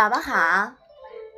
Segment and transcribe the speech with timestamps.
[0.00, 0.72] 宝宝好，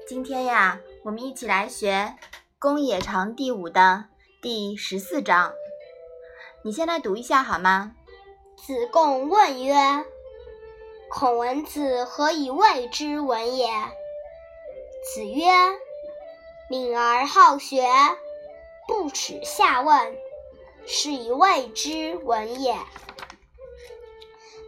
[0.06, 2.14] 今天呀，我们一起来学
[2.60, 4.04] 《公冶长》第五的
[4.40, 5.52] 第十四章。
[6.62, 7.96] 你先来读一下好吗？
[8.56, 9.74] 子贡问曰
[11.10, 13.66] ：“孔文子何以谓之文也？”
[15.12, 15.44] 子曰
[16.70, 17.82] ：“敏而好学，
[18.86, 20.16] 不耻下问，
[20.86, 22.78] 是以谓之文也。”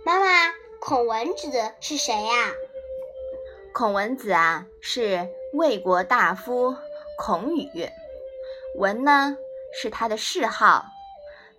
[0.04, 2.50] 妈妈，孔文子是谁呀？
[3.74, 6.76] 孔文子啊，是魏国大夫
[7.18, 7.90] 孔宇。
[8.78, 9.36] 文呢，
[9.72, 10.84] 是他的谥号；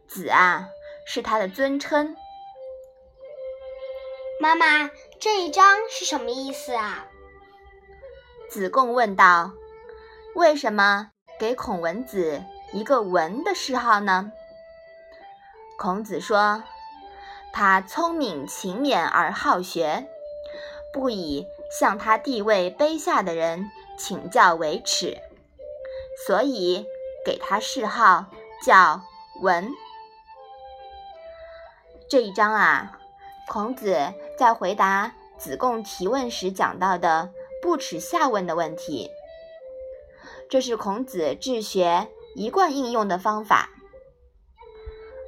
[0.08, 0.70] 子啊，
[1.06, 2.16] 是他的尊称。
[4.40, 7.06] 妈妈，这一章是什么意思啊？
[8.50, 9.52] 子贡问道
[10.36, 12.42] ：“为什么给孔文子
[12.72, 14.32] 一个文的谥号呢？”
[15.78, 16.64] 孔子说
[17.52, 20.08] ：“他聪明勤勉而好学，
[20.96, 21.46] 不以。”
[21.78, 25.18] 向他地位卑下的人请教为耻，
[26.26, 26.86] 所以
[27.26, 28.28] 给他谥号
[28.64, 29.02] 叫
[29.42, 29.68] 文。
[32.08, 33.00] 这一章啊，
[33.50, 37.32] 孔子在回答子贡提问时讲到的
[37.64, 39.10] 不耻下问的问题，
[40.48, 43.70] 这是孔子治学一贯应用的方法。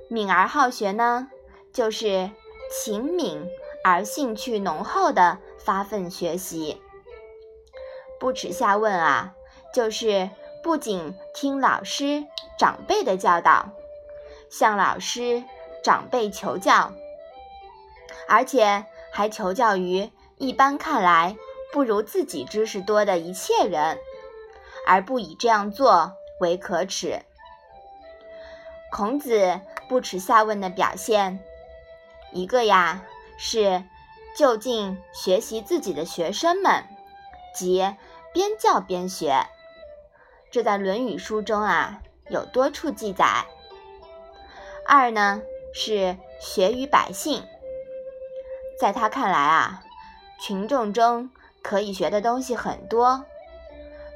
[0.08, 1.30] 敏而好学呢，
[1.74, 2.30] 就是
[2.72, 3.44] 勤敏
[3.84, 5.40] 而兴趣浓厚的。
[5.68, 6.82] 发奋学习，
[8.22, 9.34] 不耻下问啊，
[9.74, 10.30] 就是
[10.64, 12.24] 不仅听老师
[12.58, 13.72] 长辈的教导，
[14.50, 15.44] 向老师
[15.84, 16.94] 长辈求教，
[18.30, 21.36] 而且还求教于一般看来
[21.74, 23.98] 不如自己知识多的一切人，
[24.88, 27.20] 而不以这样做为可耻。
[28.90, 31.42] 孔子不耻下问的表现，
[32.32, 33.04] 一个呀
[33.38, 33.84] 是。
[34.38, 36.84] 就近学习自己的学生们，
[37.56, 37.96] 即
[38.32, 39.48] 边教边学，
[40.52, 43.48] 这在《论语》书中啊有多处记载。
[44.86, 45.42] 二呢
[45.74, 47.44] 是学于百姓，
[48.80, 49.84] 在他看来啊，
[50.40, 51.32] 群众中
[51.64, 53.26] 可以学的东西很多，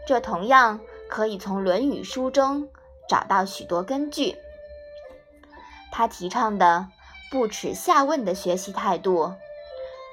[0.05, 2.69] 这同样可以从《论语》书中
[3.09, 4.37] 找到许多根据。
[5.91, 6.89] 他提倡的
[7.31, 9.33] 不耻下问的学习态度。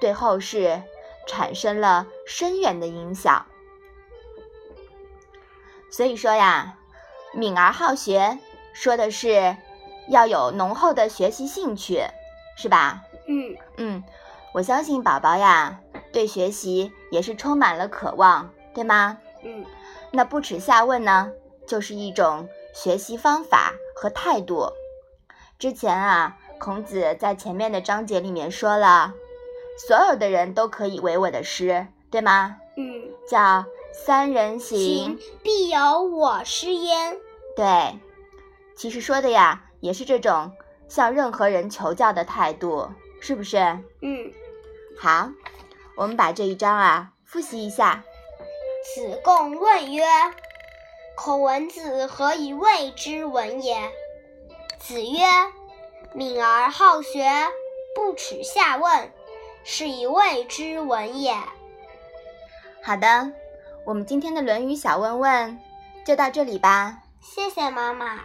[0.01, 0.83] 对后世
[1.27, 3.47] 产生了深远的影响。
[5.91, 6.77] 所以说呀，
[7.33, 8.39] 敏而好学，
[8.73, 9.57] 说的是
[10.09, 12.03] 要有浓厚的学习兴趣，
[12.57, 13.03] 是吧？
[13.27, 14.05] 嗯嗯，
[14.53, 15.81] 我相信宝宝呀，
[16.13, 19.19] 对学习也是充满了渴望，对吗？
[19.43, 19.65] 嗯，
[20.11, 21.33] 那不耻下问呢，
[21.67, 24.71] 就是一种学习方法和态度。
[25.59, 29.15] 之前啊，孔子在前面的章节里面说了。
[29.87, 32.57] 所有的人都可以为我的师，对吗？
[32.77, 37.17] 嗯，叫三人行，必有我师焉。
[37.57, 37.99] 对，
[38.77, 40.53] 其实说的呀，也是这种
[40.89, 42.89] 向任何人求教的态度，
[43.21, 43.59] 是不是？
[44.03, 44.33] 嗯，
[44.99, 45.31] 好，
[45.97, 48.03] 我们把这一章啊复习一下。
[48.95, 50.05] 子贡问曰
[51.17, 53.77] ：“孔文子何以谓之文也？”
[54.79, 55.19] 子曰
[56.15, 57.29] ：“敏而好学，
[57.95, 59.13] 不耻下问。”
[59.71, 61.37] 是以谓之文也。
[62.83, 63.31] 好的，
[63.85, 65.61] 我们今天的《论语》小问问
[66.07, 67.03] 就到这里吧。
[67.21, 68.19] 谢谢妈妈。